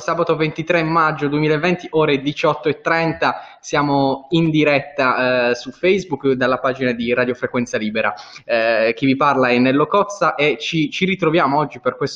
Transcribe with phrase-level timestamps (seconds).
[0.00, 7.12] Sabato 23 maggio 2020, ore 18.30, siamo in diretta eh, su Facebook dalla pagina di
[7.12, 8.14] Radio Frequenza Libera.
[8.44, 12.06] Eh, chi vi parla è Nello Cozza e ci, ci ritroviamo oggi per questo